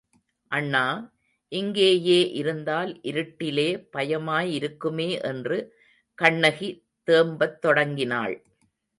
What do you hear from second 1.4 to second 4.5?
இங்கேயே இருந்தால் இருட்டிலே பயமாய்